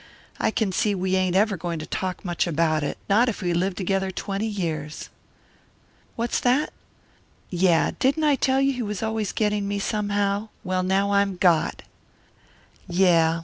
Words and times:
I 0.39 0.49
can 0.49 0.71
see 0.71 0.95
we 0.95 1.15
ain't 1.15 1.35
ever 1.35 1.55
going 1.55 1.77
to 1.77 1.85
talk 1.85 2.25
much 2.25 2.47
about 2.47 2.81
it 2.81 2.97
not 3.07 3.29
if 3.29 3.43
we 3.43 3.53
live 3.53 3.75
together 3.75 4.09
twenty 4.09 4.47
years. 4.47 5.11
What's 6.15 6.39
that? 6.39 6.73
Yeah. 7.51 7.91
Didn't 7.99 8.23
I 8.23 8.33
tell 8.35 8.59
you 8.59 8.73
he 8.73 8.81
was 8.81 9.03
always 9.03 9.31
getting 9.31 9.67
me, 9.67 9.77
somehow? 9.77 10.49
Well, 10.63 10.81
now 10.81 11.11
I'm 11.11 11.35
got. 11.35 11.83
Yeah. 12.87 13.39